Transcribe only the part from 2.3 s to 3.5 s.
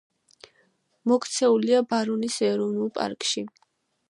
ეროვნული პარკში.